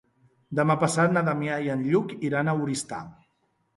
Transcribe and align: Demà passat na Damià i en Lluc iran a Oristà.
Demà 0.59 0.75
passat 0.83 1.13
na 1.17 1.23
Damià 1.29 1.59
i 1.67 1.71
en 1.75 1.85
Lluc 1.91 2.17
iran 2.31 2.51
a 2.55 2.59
Oristà. 2.65 3.03